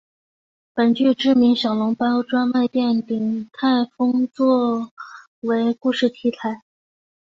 [0.73, 4.91] 本剧知名小笼包专卖店鼎泰丰做
[5.41, 6.63] 为故事题材。